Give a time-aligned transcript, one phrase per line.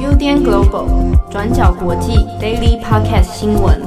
[0.00, 3.82] UDN Global 转角国际 Daily Podcast 新闻。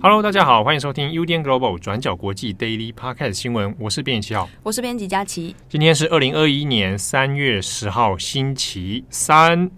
[0.00, 3.76] Hello，大家好，欢迎收听 UDN Global 转角国际 Daily Podcast 新闻。
[3.78, 5.54] 我是编辑七号，我是编辑佳琪。
[5.68, 9.70] 今天是二零二一年三月十号，星期三。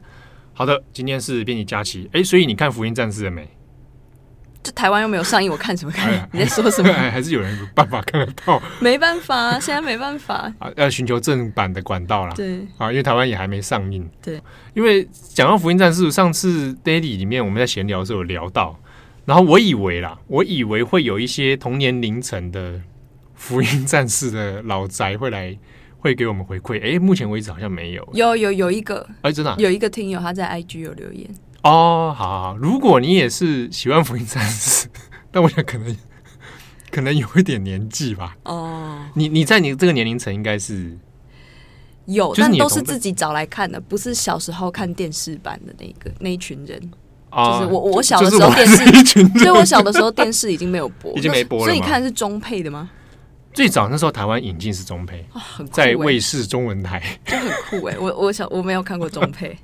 [0.53, 2.09] 好的，今天是编辑佳琪。
[2.13, 3.49] 哎，所以你看《福音战士》了没？
[4.63, 6.11] 这台湾又没有上映，我看什么看？
[6.13, 6.93] 哎、 你在说什么？
[6.93, 8.61] 还是有人有办法看得到？
[8.79, 12.35] 没办法，现在没办法啊，要寻求正版的管道啦。
[12.35, 14.07] 对啊，因为台湾也还没上映。
[14.23, 14.41] 对，
[14.75, 18.79] 因为讲到《福音战士》，上次 Daily 里面我们在闲聊的时候有聊到，
[19.25, 22.73] 然后我以为啦，我以为会有一些同年龄层的
[23.35, 25.57] 《福音战士》的老宅会来，
[25.99, 26.83] 会给我们回馈。
[26.83, 28.07] 哎，目前为止好像没有。
[28.13, 31.27] 有有有一个，哎，真的、啊、有一个听友他在 IG 有留言。
[31.63, 34.87] 哦，好，好，好，如果你也是喜欢《福音战士》。
[35.33, 35.97] 但我想可能
[36.91, 38.37] 可能有一点年纪吧。
[38.43, 40.99] 哦，你你在你这个年龄层应该是
[42.07, 46.81] 有，但都是自己找来看的，不是小时候看电视版的那个那一群人。
[47.33, 51.65] 就是我我小的时候电视，所 以我小的时候电视已经没有播， 已经没播了。
[51.65, 52.91] 所以你看是中配的吗？
[53.53, 55.25] 最早那时候台湾引进是中配，
[55.71, 57.97] 在卫视中文台就很酷哎。
[57.97, 59.57] 我我小我没有看过中配，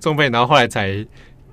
[0.00, 1.06] 中配，然后后来才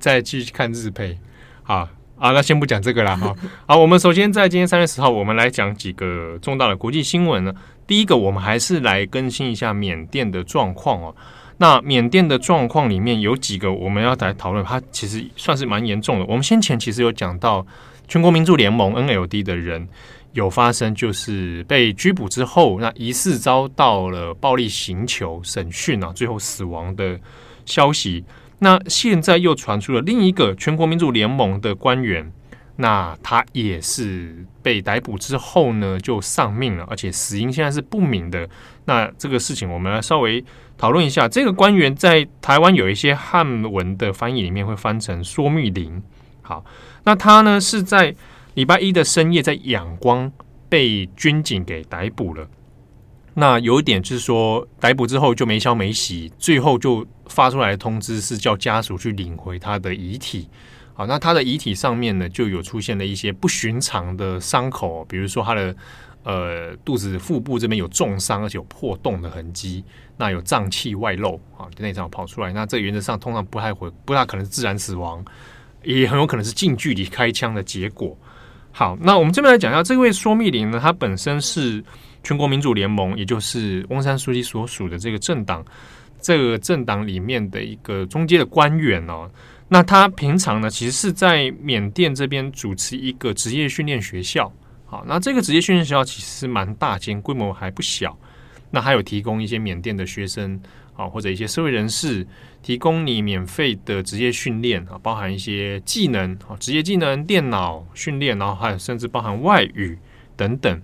[0.04, 1.18] 再继续看日配
[1.64, 1.88] 好
[2.20, 2.32] 啊。
[2.32, 3.34] 那先不讲这个了哈。
[3.66, 7.54] 好，我们首先在今天三月十号，我们来讲几个重大的国际新闻呢。
[7.88, 11.16] 第一个，我们还是来更新一下缅甸的状况哦。
[11.58, 16.26] 那缅甸的状况里面有几个我们要来讨论，它其实算是蛮严重的。
[16.26, 17.66] 我们先前其实有讲到，
[18.10, 19.88] 全国民主联盟 NLD 的人
[20.34, 27.18] 有发生，就是被拘捕之后，那疑似遭到了暴力刑求审讯啊，最后死亡的
[27.66, 28.26] 消息。
[28.60, 32.32] 那现在又传出了另一个全国民主联盟的官员，
[32.78, 38.48] 那他也是被逮捕之后呢，就丧命了，而且死因现在是不明的。
[38.86, 40.44] 那这个事情我们来稍微
[40.78, 41.28] 讨论一下。
[41.28, 46.02] 这个官员在台湾有一些汉文的翻译里面会翻成说密林。
[46.42, 46.64] 好，
[47.04, 48.16] 那他呢是在
[48.54, 50.32] 礼拜一的深夜在仰光
[50.68, 52.48] 被军警给逮捕了。
[53.36, 60.48] 那有一点就是说，逮捕之后就没消没息，最后就发出来的通知是叫家属去领回他的遗体。
[60.94, 65.76] 好，那他的遗体上面呢，就有出现了一些不寻常的伤口，比如说他的
[66.22, 69.84] 呃肚子腹部这边有重伤，而且有破洞的痕迹，
[70.18, 72.54] 那有脏器外露啊，内脏跑出来。
[72.54, 75.26] 那这原则上通常不太会，不大可能是自然死亡，
[75.82, 78.16] 也很有可能是近距离开枪的结果。
[78.74, 81.82] 好，那我们这边来讲一下这位说密林呢，他本身是。
[82.26, 85.62] 全国民主联盟，也就是翁山苏姬所属的这个政党，
[86.22, 89.30] 这个政党里面的一个中间的官员哦。
[89.68, 94.50] 那他平常呢，其实是在缅甸这边主持一个职业训练学校。
[94.86, 98.18] 好，那这个职业训练学校其实蛮大间，规模还不小。
[98.72, 100.58] 那还有提供一些缅甸的学生
[100.96, 102.26] 啊，或者一些社会人士，
[102.62, 109.98] 提供你免费的职业训练啊，包含一些技能啊，职业技能、电脑训练，然后还有甚至包含外语
[110.36, 110.82] 等等。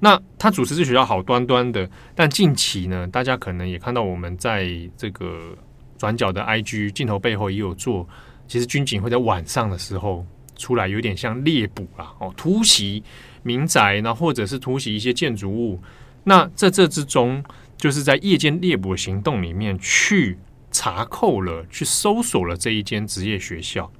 [0.00, 5.56] 那他主持这学校好端端的，但近期呢，大家可能也看到我们在这个
[5.98, 8.08] 转角的 IG 镜头背后也有做，
[8.48, 10.24] 其实军警会在晚上的时候
[10.56, 13.02] 出来，有点像猎捕啊，哦，突袭
[13.42, 15.78] 民宅，那或者是突袭一些建筑物。
[16.24, 17.44] 那在这之中，
[17.80, 20.38] 就是在夜间猎捕行动里面去
[20.70, 23.90] 查扣了，去搜索了这一间职业学校。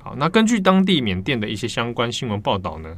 [0.00, 2.94] 好，那根据当地缅甸的一些相关新闻报道呢，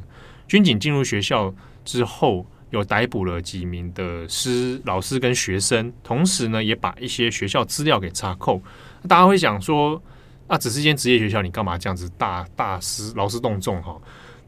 [0.47, 1.53] 军警进入学校。
[1.83, 8.61] 之后有逮捕了几名的师老师跟学生，同时呢也把一些学校资料给查扣。
[9.07, 9.99] 大家会想说，
[10.45, 13.99] 啊，只是一间职业学校，你干嘛这样子大大师劳师动众哈？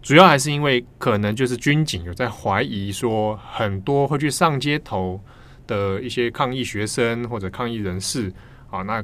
[0.03, 5.19] 主要还是因为可能就是军警有在怀疑说，很多会去上街头
[5.67, 8.31] 的一些抗议学生或者抗议人士
[8.69, 9.03] 啊，那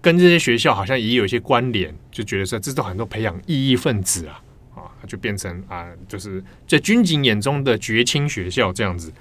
[0.00, 4.42] 跟这些学校好像也有一些关联，就觉得说这都很多培养异议分子啊
[4.74, 4.82] 啊。
[5.06, 9.12] 就变成啊，就是在军警眼中的绝亲学校这样子，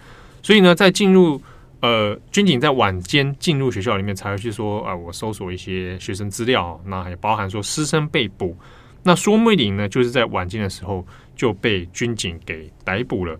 [0.43, 1.41] 所以呢，在进入
[1.79, 8.55] 呃军警在晚间进入学校里面，才会去说啊，我搜索一些学生资料，那也包含说师生被捕。
[9.01, 11.03] 那说密林呢，就是在晚间的时候
[11.35, 13.39] 就被军警给逮捕了。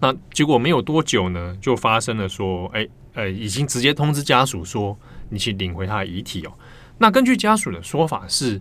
[0.00, 4.98] 那结果没有多久呢，就发生了说，哎呃，已经直接通知家属说，
[5.28, 6.52] 你去领回他的遗体哦。
[6.98, 8.60] 那根据家属的说法是。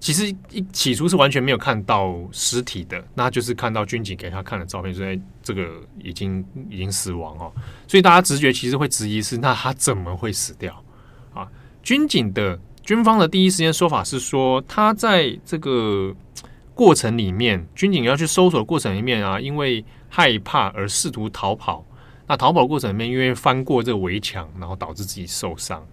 [0.00, 7.50] 其实一起初是完全没有看到尸体的，那就是看到军警给他看的照片，说这个已经已经死亡哦，
[7.88, 10.84] 所以大家直觉其实会质疑是，那他怎么会死掉
[11.32, 11.48] 啊？
[11.82, 16.14] 军警的军方的第一时间说法是说，他在这个
[16.74, 19.82] 过程里面，军警要去搜索的过程里面啊，因为
[20.16, 21.84] 害怕而试图逃跑，
[22.28, 25.84] 那逃跑过程里面因为翻过这个围墙，然后导致自己受伤。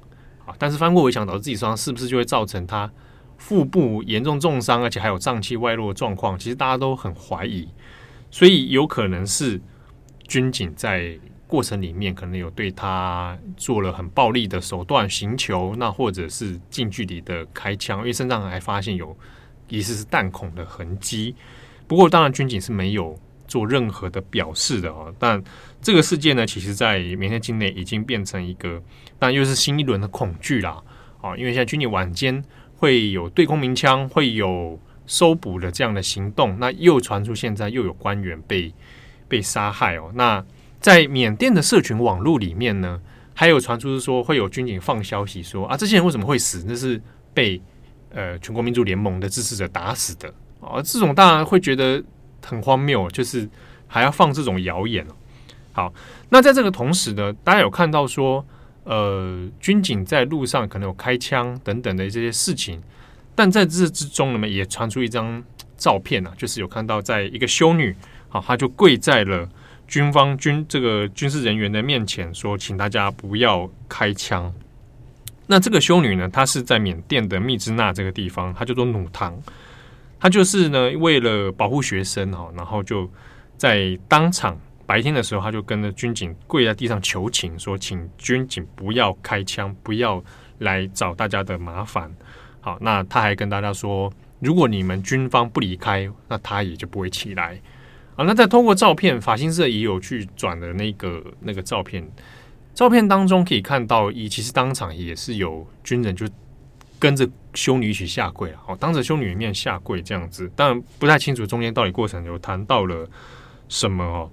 [0.46, 2.88] 啊，但是翻过围墙导致自己受伤，是不是就会造成他
[3.40, 6.38] 腹部严重重伤，而且还有脏器外露的状况？
[6.38, 7.68] 其实大家都很怀疑，
[8.30, 9.60] 所以有可能是
[10.28, 11.18] 军警在
[11.48, 19.18] 过程里面可能有对他做了很暴力的手段刑求，那或者是近距离的开枪，因为身上还发现有
[19.68, 21.36] 疑似是弹孔的痕迹。
[21.88, 23.20] 不过当然军警是没有
[23.52, 25.44] 做任何的表示的哦，但
[25.82, 28.82] 这个事件呢，其实在缅甸境内已经变成一个，
[29.20, 30.82] 但又是新一轮的恐惧啦
[31.20, 31.36] 啊！
[31.36, 32.42] 因为现在军警晚间
[32.78, 38.74] 会有对空鸣枪，会有搜捕的这样的行动，那又传出现在又有官员被
[39.28, 40.10] 被杀害哦。
[40.16, 40.42] 那
[40.80, 43.02] 在缅甸的社群网络里面呢，
[43.34, 46.64] 还有传出是说会有军警放消息说啊，这些人为什么会死？
[46.66, 47.02] 那是
[47.34, 47.62] 被
[48.12, 50.82] 呃全国民主联盟的支持者打死的啊！
[50.82, 52.02] 这种当然会觉得。
[52.46, 53.50] 很荒谬，就是
[53.88, 55.06] 还要放这种谣言。
[55.74, 55.94] 好，
[56.30, 58.46] 那在这个同时呢，大家有看到说，
[58.84, 62.82] 呃，军警在路上可能有开枪等等的这些事情，
[63.34, 65.42] 但在这之中呢，也传出一张
[65.78, 67.96] 照片啊，就是有看到在一个修女，
[68.28, 69.48] 好，她就跪在了
[69.88, 74.54] 军方军这个军事人员的面前，说，请大家不要开枪。
[75.48, 79.42] 那这个修女呢，她是在缅甸的密支那这个地方，她叫做努唐。
[80.22, 83.10] 他就是呢，为了保护学生哈，然后就
[83.58, 90.24] 在当场白天的时候，他就跟着军警跪在地上求情，说请军警不要开枪，不要
[90.60, 92.14] 来找大家的麻烦。
[92.60, 97.60] 好，那他还跟大家说，如果你们军方不离开，那他也就不会起来。
[98.16, 102.08] 啊，那再通过照片，法新社也有去转的那个那个照片，
[102.76, 106.28] 照片当中可以看到，以其实当场也是有军人就。
[107.02, 108.62] 跟着修女一起下跪啊！
[108.68, 113.10] 哦，当着修女面下跪这样子，当然不太清楚中间到底过程有谈到了
[113.68, 114.30] 什么哦。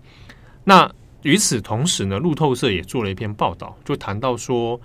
[0.64, 0.92] 那
[1.22, 4.78] 与此同时呢，路透社也做了一篇报道，就谈到说，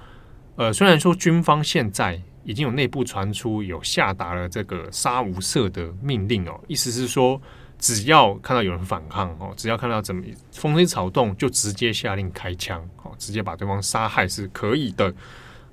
[0.56, 7.40] 呃，虽然说军方现在已经有内部传出有下达了这个杀无赦的命令哦，意思是说，
[7.80, 15.14] 只要看到有人反抗哦，只要看到怎么风吹草动，就直接下令开枪哦，直接把对方杀害是可以的。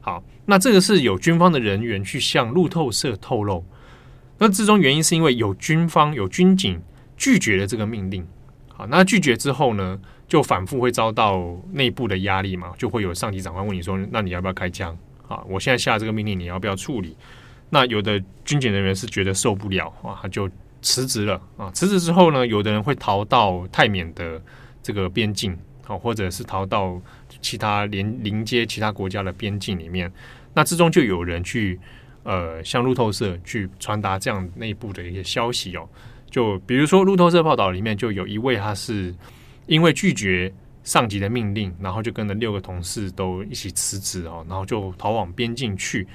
[0.03, 3.63] 好，那这个是有军方的人员去向路透社透露，
[4.39, 6.81] 那之中原因是因为有军方有军警
[7.19, 8.27] 拒绝了这个命令。
[8.69, 14.97] 好，那拒绝之后呢，就反复会遭到内部的压力嘛，就会有上级长官问你说：“那你要不要开枪？”
[15.29, 17.15] 啊，我现在下这个命令，你要不要处理？
[17.69, 20.49] 那有的军警人员是觉得受不了啊，他就
[20.81, 21.71] 辞职了啊。
[21.73, 24.41] 辞职之后呢，有的人会逃到泰缅的
[24.83, 25.55] 这个边境，
[25.85, 26.99] 好，或者是逃到。
[27.41, 30.11] 其他连临接其他国家的边境里面，
[30.55, 31.79] 那之中就有人去
[32.23, 35.89] 呃向路透社去传达这样内部的一些消息哦。
[36.31, 39.15] 就比如说路透社报道里面就有一位，他是
[39.67, 40.53] 因为拒绝
[40.85, 46.07] 上级的命令，然后就跟着六个同事都一起辞职哦，然后就逃往边境去。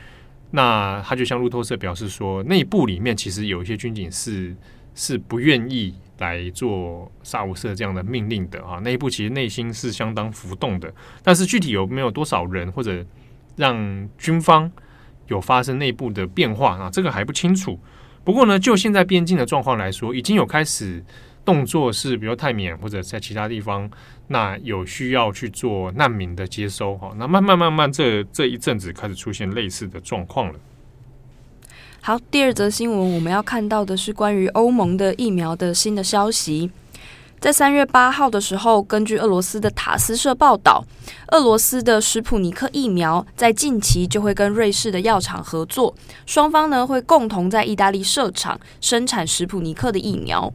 [0.52, 4.56] 那他就向路透社表示说，内部里面其实有一些军警是
[4.96, 5.94] 是不愿意。
[6.20, 10.90] 来做杀无赦这样的命令的啊，内部其实内心是相当浮动的，
[11.22, 13.06] 但是具体有没有多少人或者
[13.58, 14.72] 让军方
[15.28, 17.78] 有发生内部的变化啊，这个还不清楚。
[18.24, 21.04] 不过呢，就现在边境的状况来说，已经有开始
[21.44, 23.92] 动作，是比如泰缅或者在其他地方，
[24.28, 30.60] 那有需要去做难民的接收哈，那慢慢慢慢这这一阵子开始出现类似的状况了。
[32.06, 36.70] 好，第二则新闻我们要看到的是关于欧盟的疫苗的新的消息。
[37.40, 40.86] 在三月八号的时候，根据俄罗斯的塔斯社报道，
[41.30, 45.96] 俄罗斯的史普尼克疫苗在近期就会跟瑞士的药厂合作，
[46.28, 50.54] 双方呢会共同在意大利设厂生产史普尼克的疫苗。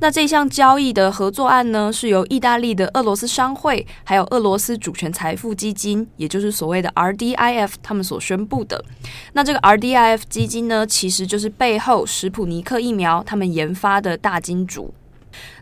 [0.00, 8.84] 那这项交易的合作案呢，是由意大利的俄罗斯商会，还有俄罗斯主权财富基金，也就是所谓的 RDIF，他们所宣布的。
[9.32, 14.92] 那这个 RDIF 基金呢，其实就是背后史普尼克疫苗他们研发的大金主。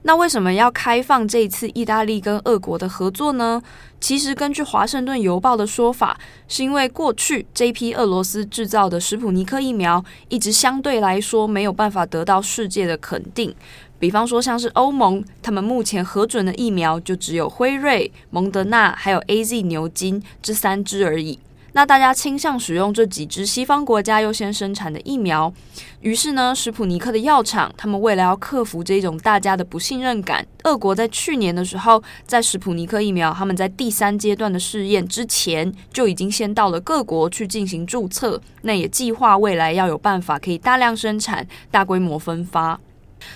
[0.02, 3.62] 那为什么要开放这一次意大利跟俄国的合作呢？
[3.98, 13.54] 其实根据华盛顿邮报的说法，是因为过去这批俄罗斯制造的史普尼克疫苗一直相对来说没有办法得到世界的肯定。
[14.02, 21.38] 比方说，像是欧盟，他们目前核准的疫苗就只有辉瑞、蒙德纳还有 AZ 牛津这三支而已。
[21.74, 25.54] 那大家倾向使用这几支西方国家优先生产的疫苗。
[26.00, 38.40] 于是呢，史普尼克的药厂，他们为了要克服这种大家的不信任感，俄国在去年的时候，在史普尼克疫苗他们在第三阶段的试验之前，就已经先到了各国去进行注册。
[38.62, 42.80] 那也计划未来要有办法可以大量生产、大规模分发。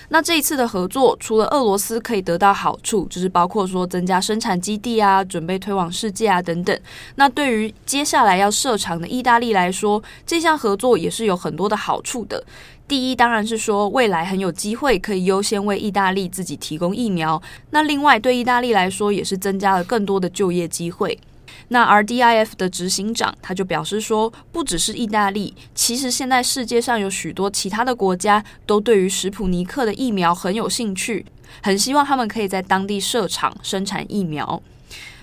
[0.09, 6.79] 那这一次的合作，除了俄罗斯可以得到好处，就是包括说增加生产基地啊，准备推广世界啊等等。
[7.15, 12.43] 那对于接下来要设厂的意大利来说，这项合作也是有很多的好处的。
[12.87, 17.41] 第一，当然是说未来很有机会可以优先为意大利自己提供疫苗。
[17.71, 21.19] 那另外，对意大利来说，也是增加了更多的就业机会。
[21.69, 31.25] 那 RDIF 的执行长他就表示说，不只是意大利，其实现在世界上有许多其他的国家都对于史普尼克的疫苗很有兴趣，
[31.61, 34.61] 很希望他们可以在当地设厂生产疫苗。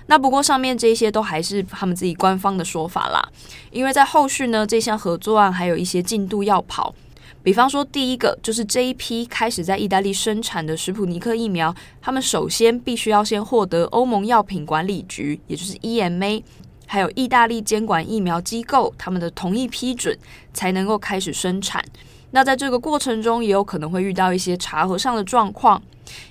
[0.06, 3.26] 那不过上面这些都还是他们自己官方的说法啦，
[3.70, 6.94] 因为在后续呢，这项合作案还有一些进度要跑。
[7.44, 16.42] 比方说，第一个就是这一批开始在意大利生产的史普尼克疫苗，他们首先必须要先获得欧盟药品管理局，也就是 EMA，
[16.86, 20.16] 还有意大利监管疫苗机构他们的同意批准，
[20.54, 21.84] 才能够开始生产。
[22.30, 25.80] 那在这个过程中，也有可能会遇到一些查核上的状况。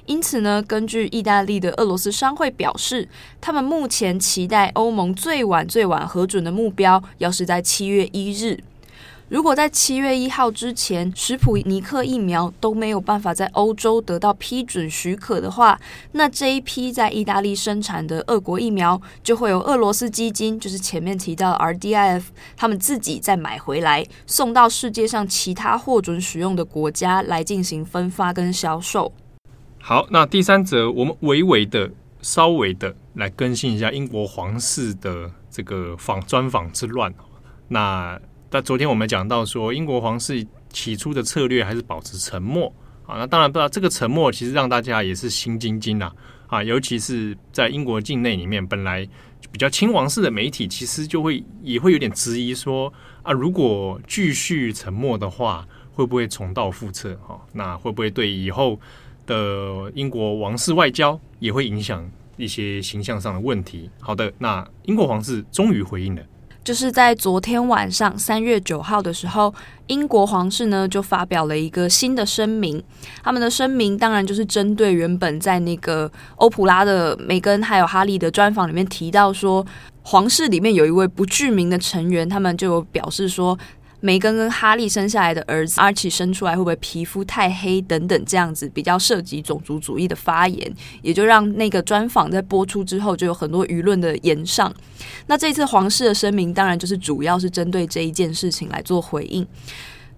[0.08, 3.08] 因此呢，根据意大利的俄罗斯商会表示，
[3.40, 8.58] 他们目前期待欧盟最晚最晚核准的目标，要是在七月一日。
[9.34, 22.26] 如果在七月一号之前，史普尼克疫苗都没有办法在欧洲得到批准许可的话，那这一批在意大利生产的俄国疫苗就会由俄罗斯基金，就是前面提到的 RDIF，
[22.56, 29.12] 他们自己再买回来，送到世界上其他获准使用的国家来进行分发跟销售。
[29.80, 31.90] 好，那第三则，我们微微的、
[32.22, 37.12] 稍微的来更新一下英国皇室的这个访专访之乱。
[37.70, 38.22] 那
[38.54, 42.72] 那昨天我们讲到说，英国皇室起初的策略还是保持沉默
[43.04, 43.18] 啊。
[43.18, 46.12] 那当然不知道这个沉默其实让大家也是心惊惊呐
[46.46, 49.10] 啊，尤其是在英国境内里面，本来
[49.52, 52.94] 比较亲王室的媒体，其实就会也会有点质疑说
[53.24, 57.16] 啊，如果继续沉默的话，会不会重蹈覆辙？
[57.28, 58.80] 哈，那会不会对以后
[59.26, 62.08] 的英国王室外交也会影响
[62.38, 63.90] 一些形象上的问题？
[64.00, 66.22] 好的，那英国皇室终于回应了。
[66.64, 69.54] 就是在昨天晚上三月九号的时候，
[69.88, 72.82] 英国皇室呢就发表了一个新的声明。
[73.22, 79.66] 他们的声明当然就是针对原本在那个欧普拉的梅根还有哈利的专访里面提到说，
[80.04, 83.58] 皇室里面有一位不具名的成员，他们就表示说。
[84.06, 90.70] 梅根跟哈利生下来的儿子阿奇生出来会不会皮肤太黑等等这样子比较涉及种族主义的发言，
[91.02, 94.74] 也就让那个专访在播出之后就有很多舆论的延上。
[95.28, 99.48] 那这次皇室的声明当然就是主要是针对这一件事情来做回应。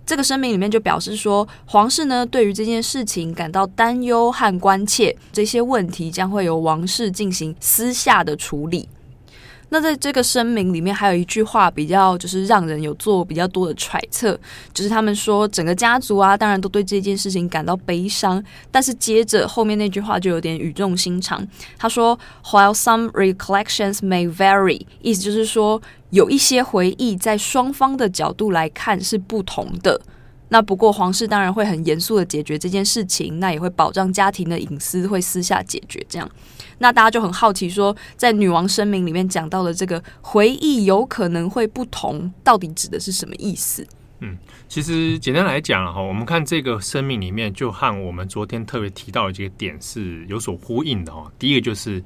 [0.04, 8.89] 这个声明里面就表示说，皇室呢对于这件事情感到担忧和关切，这些问题将会由王室进行私下的处理。
[9.70, 14.40] 那在这个声明里面还有一句话比较就是让人有做比较多的揣测，
[14.74, 21.46] 就是他们说整个家族啊，当然都对这件事情感到悲伤，但是接着后面那句话就有点语重心长。
[21.78, 25.82] 他说，While some recollections may vary，意思就是说
[26.12, 30.00] 有一些回忆在双方的角度来看是不同的。
[30.50, 36.30] 那不过皇室当然会很严肃的解决这件事情，那也会保障家庭的隐私，会私下解决这样。
[36.78, 43.88] 那大家就很好奇说，在女王声明里面讲到的这个回忆有可能会不同，到底指的是什么意思？
[44.20, 44.38] 嗯，
[44.70, 51.30] 其实简单来讲哈，我们看这个声明里面，就和我们昨天特别提到的几个点是有所呼应的哈。
[51.38, 52.04] 第一个就是，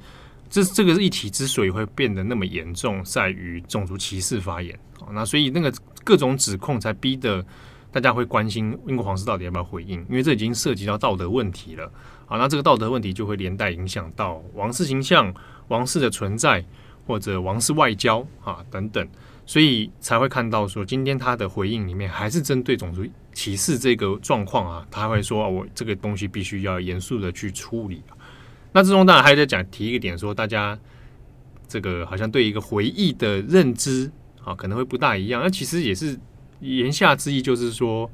[0.48, 4.76] 这这个议题之所以会变得那么严重，在于种族歧视发言。
[5.12, 5.72] 那所以那个
[6.04, 7.44] 各种指控才逼得
[7.92, 11.90] 大家会关心英国皇室到底要不要回应，因为这已经涉及到道德问题了。
[12.26, 15.34] 好，那这个道德问题就会连带影响到王室形象、
[15.68, 16.64] 王室的存在
[17.06, 19.08] 或者王室外交啊等等，
[19.44, 28.00] 所以才会看到说，今天他的回应里面还是针对种族歧视这个状况啊，他会说，我这个东西必须要严肃的去处理。
[28.72, 30.78] 那之中当然还在讲提一个点，说大家
[31.66, 34.08] 这个好像对一个回忆的认知
[34.44, 36.16] 啊可能会不大一样，那其实也是
[36.60, 38.10] 言下之意就是说，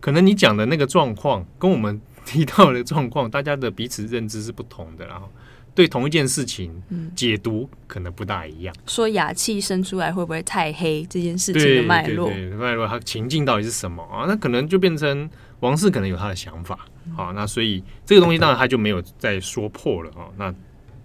[0.00, 2.00] 可能你讲的那个状况跟我们。
[2.28, 5.32] 提到的状况，大家的彼此认知是不同的，然后
[5.74, 6.70] 对同一件事情
[7.16, 8.74] 解读可能不大一样。
[8.76, 14.26] 嗯、说雅气生出来会不会太黑这件事情的脉络，对对对，脉络它情境到底是什么啊？
[14.28, 16.86] 那可能就变成王室可能有他的想法
[17.16, 17.32] 啊。
[17.34, 20.28] 那所以这个东西当然他就没有再说破了啊。
[20.36, 20.54] 那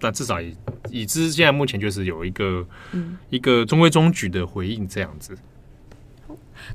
[0.01, 0.53] 那至少已
[0.89, 5.33] 已知现在目前就是有一个、嗯、一个中规中矩的回应这样子。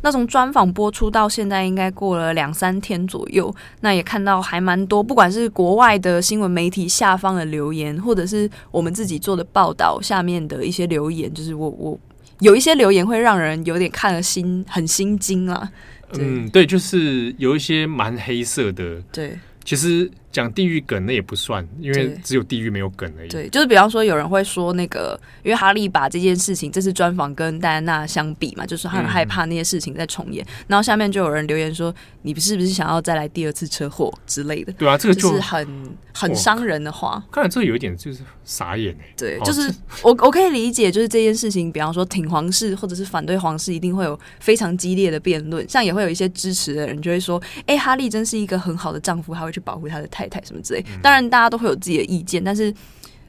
[0.03, 3.55] 那从专访播出到现在，应该过了两三天左右。
[3.81, 11.99] 那也看到还蛮多，不管是国外的新闻媒体下方的留言，或者是我们自己做的报道下面的一些留言，就是我我
[12.41, 15.71] 有一些留言会让人有点看了心很心惊啊。
[16.19, 19.39] 嗯，对，就是有一些蛮黑色的，对。
[19.65, 23.29] 其实讲地狱梗那也不算，因为只有地狱没有梗而已。
[23.29, 30.45] 对，就是比方说有人会说那个，因为哈利把这件事情这次专访跟戴安娜相比嘛，就是他很害怕那些事情再重演。
[30.45, 35.67] 嗯、然后下面就有人留言说：“你不是不是想要再来第二次车祸之类的？”对啊，这个就、就是很
[36.13, 37.23] 很伤人的话。
[37.33, 39.15] 看来这个有一点就是傻眼哎。
[39.17, 45.67] 对，就是我我可以理解，就是这件事情，比方说挺皇室或者是反对皇室，一定会有非常激烈的辩论。
[45.69, 50.85] 像也会有一些支持的人就会说：“哎、欸，哈利真是一个很好的丈夫，他会去保护他的太太太什么之类。
[50.89, 52.75] 嗯”当然，大家都会有自己的意见，但是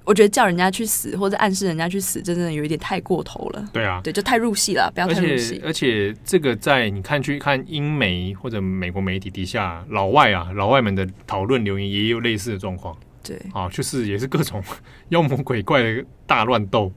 [0.04, 3.70] 我觉得叫人家去死或者暗示人家去死，真的有一点太过头了。
[3.72, 5.62] 对啊，对，就太入戏了，不要太入戏。
[5.64, 12.98] 而且这个在你看去看英媒或者美国媒体底下，老外啊，老外们的讨论留言也有类似的状况。
[13.22, 14.64] 对啊，就是也是各种
[15.10, 16.92] 妖魔鬼怪的大乱斗。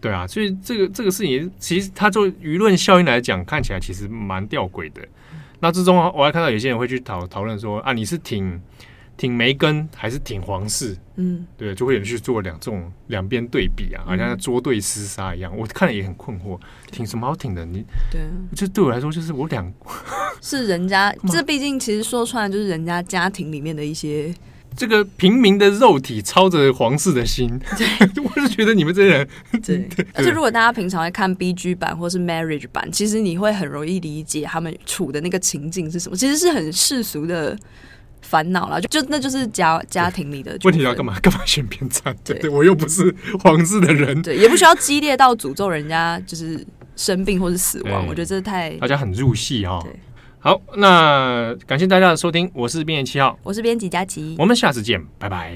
[0.00, 5.02] 对啊，所以这个这个事情其实它做舆论效应来讲，看起来其实蛮吊诡的。
[5.58, 8.60] 那之中我还看到有些人会去讨讨论说啊，你是挺。
[9.16, 10.96] 挺梅根还是挺皇室？
[11.16, 15.56] 嗯，对，就会有人去做两这种两边对比啊，好像捉对厮杀一样。
[15.56, 16.58] 我看了也很困惑，
[16.90, 17.64] 挺什么好挺的？
[17.66, 18.20] 你对，
[18.56, 19.72] 就对我来说，就是我两
[20.40, 24.34] 是人家， 这毕竟其实说穿了就是人家家庭里面的一些
[24.74, 27.60] 这个平民的肉体操着皇室的心。
[27.76, 27.86] 对，
[28.24, 29.28] 我是觉得你们这些人
[29.62, 37.56] 对，对，而且如果大家平常会看 BG 版或是 Marriage 版，其实你会很容易理解他们处的那个情境是什么，其实是很世俗的。
[38.32, 42.16] 烦恼了，就就那就是家家庭里的问题，要干嘛 干嘛选边站？
[42.24, 48.06] 对，对我又不是皇室的人，对，也不需要激烈到诅咒人家就是生病或是死亡。
[48.06, 49.84] 我觉得这太大家很入戏哈。
[50.40, 55.52] 好，那感谢大家的收听，我是编辑七号，我是编辑佳琪，我们下次见，拜拜。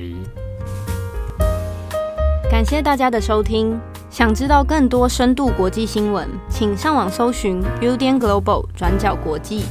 [2.51, 3.81] 感谢大家的收听，
[4.11, 9.65] 想知道更多深度国际新闻，请上网搜寻 Udan Global 转角国际。